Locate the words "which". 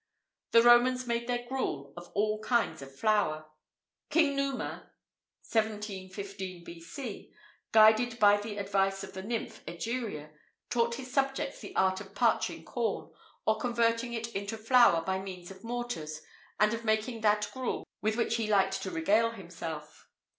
18.15-18.37